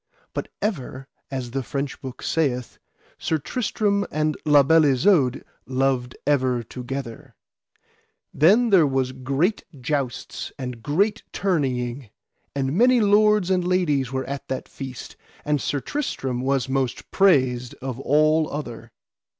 [0.33, 2.79] But ever, as the French book saith,
[3.19, 7.35] Sir Tristram and La Beale Isoud loved ever together.
[8.33, 12.09] Then was there great jousts and great tourneying,
[12.55, 17.75] and many lords and ladies were at that feast, and Sir Tristram was most praised
[17.75, 18.91] of all other.